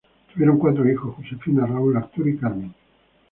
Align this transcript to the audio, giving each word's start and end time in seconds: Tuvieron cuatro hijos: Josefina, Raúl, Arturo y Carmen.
Tuvieron 0.33 0.57
cuatro 0.57 0.89
hijos: 0.91 1.13
Josefina, 1.15 1.67
Raúl, 1.67 1.95
Arturo 1.95 2.27
y 2.27 2.35
Carmen. 2.35 2.73